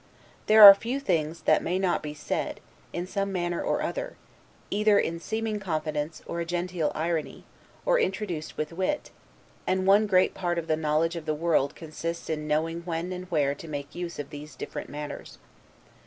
There 0.47 0.63
are 0.63 0.73
few 0.73 0.99
things 0.99 1.41
that 1.41 1.61
may 1.61 1.77
not 1.77 2.01
be 2.01 2.15
said, 2.15 2.59
in 2.91 3.05
some 3.05 3.31
manner 3.31 3.61
or 3.61 3.83
other; 3.83 4.15
either 4.71 4.97
in 4.97 5.17
a 5.17 5.19
seeming 5.19 5.59
confidence, 5.59 6.23
or 6.25 6.39
a 6.39 6.43
genteel 6.45 6.91
irony, 6.95 7.45
or 7.85 7.99
introduced 7.99 8.57
with 8.57 8.73
wit; 8.73 9.11
and 9.67 9.85
one 9.85 10.07
great 10.07 10.33
part 10.33 10.57
of 10.57 10.65
the 10.65 10.75
knowledge 10.75 11.15
of 11.15 11.27
the 11.27 11.35
world 11.35 11.75
consists 11.75 12.31
in 12.31 12.47
knowing 12.47 12.81
when 12.81 13.13
and 13.13 13.25
where 13.29 13.53
to 13.53 13.67
make 13.67 13.93
use 13.93 14.17
of 14.17 14.31
these 14.31 14.55
different 14.55 14.89
manners. 14.89 15.37